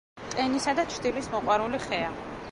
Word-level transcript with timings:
ტენისა 0.29 0.73
და 0.79 0.85
ჩრდილის 0.93 1.29
მოყვარული 1.35 1.83
ხეა. 1.87 2.09